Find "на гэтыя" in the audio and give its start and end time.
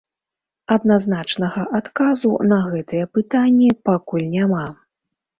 2.51-3.09